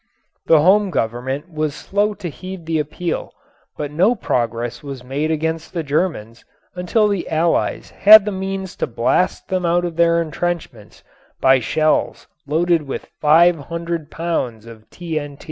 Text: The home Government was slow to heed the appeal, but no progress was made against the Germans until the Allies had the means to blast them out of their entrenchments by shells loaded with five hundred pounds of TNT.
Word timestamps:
The 0.47 0.61
home 0.61 0.89
Government 0.89 1.51
was 1.51 1.75
slow 1.75 2.15
to 2.15 2.27
heed 2.27 2.65
the 2.65 2.79
appeal, 2.79 3.35
but 3.77 3.91
no 3.91 4.15
progress 4.15 4.81
was 4.81 5.03
made 5.03 5.29
against 5.29 5.73
the 5.73 5.83
Germans 5.83 6.43
until 6.73 7.07
the 7.07 7.29
Allies 7.29 7.91
had 7.91 8.25
the 8.25 8.31
means 8.31 8.75
to 8.77 8.87
blast 8.87 9.47
them 9.49 9.63
out 9.63 9.85
of 9.85 9.97
their 9.97 10.19
entrenchments 10.19 11.03
by 11.39 11.59
shells 11.59 12.25
loaded 12.47 12.81
with 12.81 13.11
five 13.19 13.59
hundred 13.59 14.09
pounds 14.09 14.65
of 14.65 14.89
TNT. 14.89 15.37